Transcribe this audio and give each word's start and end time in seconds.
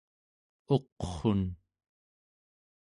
uqrun¹ 0.75 1.41